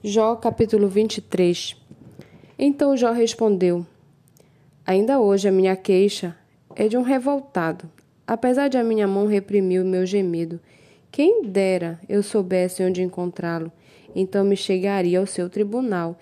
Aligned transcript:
Jó 0.00 0.36
capítulo 0.36 0.86
23 0.86 1.76
Então 2.56 2.96
Jó 2.96 3.10
respondeu: 3.10 3.84
Ainda 4.86 5.18
hoje 5.18 5.48
a 5.48 5.52
minha 5.52 5.74
queixa 5.74 6.36
é 6.76 6.86
de 6.86 6.96
um 6.96 7.02
revoltado, 7.02 7.90
apesar 8.24 8.68
de 8.68 8.78
a 8.78 8.84
minha 8.84 9.08
mão 9.08 9.26
reprimir 9.26 9.82
o 9.82 9.84
meu 9.84 10.06
gemido. 10.06 10.60
Quem 11.10 11.42
dera 11.42 11.98
eu 12.08 12.22
soubesse 12.22 12.80
onde 12.84 13.02
encontrá-lo, 13.02 13.72
então 14.14 14.44
me 14.44 14.56
chegaria 14.56 15.18
ao 15.18 15.26
seu 15.26 15.50
tribunal, 15.50 16.16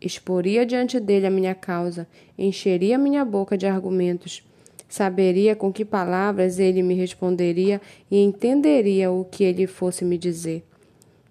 exporia 0.00 0.66
diante 0.66 0.98
dele 0.98 1.28
a 1.28 1.30
minha 1.30 1.54
causa, 1.54 2.08
encheria 2.36 2.98
minha 2.98 3.24
boca 3.24 3.56
de 3.56 3.68
argumentos. 3.68 4.42
Saberia 4.88 5.54
com 5.54 5.72
que 5.72 5.84
palavras 5.84 6.58
ele 6.58 6.82
me 6.82 6.94
responderia 6.94 7.80
e 8.10 8.18
entenderia 8.18 9.12
o 9.12 9.24
que 9.24 9.44
ele 9.44 9.68
fosse 9.68 10.04
me 10.04 10.18
dizer. 10.18 10.64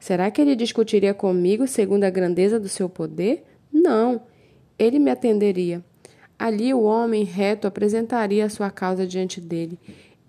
Será 0.05 0.29
que 0.29 0.39
ele 0.39 0.55
discutiria 0.55 1.15
comigo 1.15 1.65
segundo 1.65 2.03
a 2.03 2.11
grandeza 2.11 2.59
do 2.59 2.69
seu 2.69 2.87
poder? 2.87 3.43
Não. 3.73 4.21
Ele 4.77 4.99
me 4.99 5.09
atenderia. 5.09 5.83
Ali 6.37 6.71
o 6.75 6.83
homem 6.83 7.23
reto 7.23 7.65
apresentaria 7.65 8.45
a 8.45 8.49
sua 8.49 8.69
causa 8.69 9.07
diante 9.07 9.41
dele. 9.41 9.79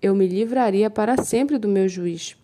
Eu 0.01 0.15
me 0.15 0.27
livraria 0.27 0.89
para 0.89 1.23
sempre 1.23 1.59
do 1.59 1.67
meu 1.67 1.87
juiz. 1.87 2.35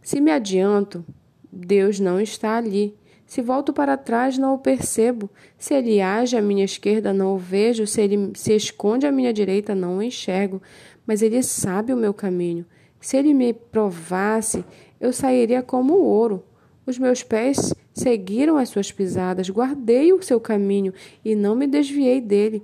Se 0.00 0.20
me 0.20 0.30
adianto, 0.30 1.04
Deus 1.52 1.98
não 1.98 2.20
está 2.20 2.56
ali. 2.56 2.94
Se 3.26 3.42
volto 3.42 3.72
para 3.72 3.96
trás, 3.96 4.38
não 4.38 4.54
o 4.54 4.58
percebo. 4.60 5.28
Se 5.58 5.74
ele 5.74 6.00
age 6.00 6.36
à 6.36 6.40
minha 6.40 6.64
esquerda, 6.64 7.12
não 7.12 7.34
o 7.34 7.36
vejo. 7.36 7.84
Se 7.84 8.00
ele 8.00 8.30
se 8.36 8.54
esconde 8.54 9.08
à 9.08 9.10
minha 9.10 9.32
direita, 9.32 9.74
não 9.74 9.98
o 9.98 10.02
enxergo. 10.04 10.62
Mas 11.04 11.20
ele 11.20 11.42
sabe 11.42 11.92
o 11.92 11.96
meu 11.96 12.14
caminho. 12.14 12.64
Se 13.00 13.16
ele 13.16 13.32
me 13.32 13.52
provasse, 13.52 14.64
eu 15.00 15.12
sairia 15.12 15.62
como 15.62 15.94
ouro. 15.94 16.42
Os 16.86 16.98
meus 16.98 17.22
pés 17.22 17.74
seguiram 17.92 18.56
as 18.56 18.68
suas 18.68 18.90
pisadas, 18.90 19.50
guardei 19.50 20.12
o 20.12 20.22
seu 20.22 20.40
caminho 20.40 20.92
e 21.24 21.34
não 21.34 21.54
me 21.54 21.66
desviei 21.66 22.20
dele. 22.20 22.62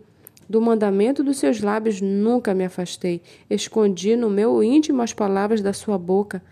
Do 0.48 0.60
mandamento 0.60 1.22
dos 1.22 1.38
seus 1.38 1.60
lábios 1.60 2.00
nunca 2.00 2.54
me 2.54 2.64
afastei, 2.64 3.22
escondi 3.48 4.14
no 4.14 4.28
meu 4.28 4.62
íntimo 4.62 5.02
as 5.02 5.12
palavras 5.12 5.62
da 5.62 5.72
sua 5.72 5.96
boca. 5.96 6.42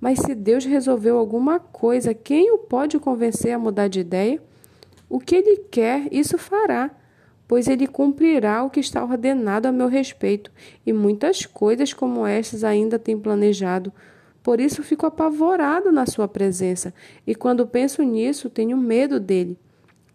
Mas 0.00 0.18
se 0.20 0.34
Deus 0.34 0.64
resolveu 0.64 1.16
alguma 1.16 1.60
coisa, 1.60 2.14
quem 2.14 2.52
o 2.52 2.58
pode 2.58 2.98
convencer 2.98 3.52
a 3.52 3.58
mudar 3.58 3.88
de 3.88 4.00
ideia? 4.00 4.40
O 5.08 5.20
que 5.20 5.36
ele 5.36 5.58
quer, 5.70 6.08
isso 6.10 6.38
fará, 6.38 6.90
pois 7.52 7.68
ele 7.68 7.86
cumprirá 7.86 8.64
o 8.64 8.70
que 8.70 8.80
está 8.80 9.04
ordenado 9.04 9.68
a 9.68 9.72
meu 9.72 9.86
respeito, 9.86 10.50
e 10.86 10.90
muitas 10.90 11.44
coisas 11.44 11.92
como 11.92 12.26
estas 12.26 12.64
ainda 12.64 12.98
tem 12.98 13.14
planejado. 13.18 13.92
Por 14.42 14.58
isso 14.58 14.82
fico 14.82 15.04
apavorado 15.04 15.92
na 15.92 16.06
sua 16.06 16.26
presença, 16.26 16.94
e 17.26 17.34
quando 17.34 17.66
penso 17.66 18.02
nisso, 18.02 18.48
tenho 18.48 18.74
medo 18.78 19.20
dele. 19.20 19.58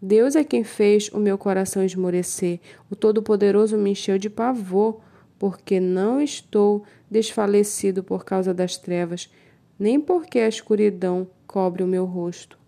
Deus 0.02 0.34
é 0.34 0.42
quem 0.42 0.64
fez 0.64 1.10
o 1.12 1.18
meu 1.18 1.38
coração 1.38 1.84
esmorecer. 1.84 2.58
O 2.90 2.96
Todo-Poderoso 2.96 3.78
me 3.78 3.92
encheu 3.92 4.18
de 4.18 4.28
pavor, 4.28 4.98
porque 5.38 5.78
não 5.78 6.20
estou 6.20 6.82
desfalecido 7.08 8.02
por 8.02 8.24
causa 8.24 8.52
das 8.52 8.76
trevas, 8.76 9.32
nem 9.78 10.00
porque 10.00 10.40
a 10.40 10.48
escuridão 10.48 11.28
cobre 11.46 11.84
o 11.84 11.86
meu 11.86 12.04
rosto. 12.04 12.58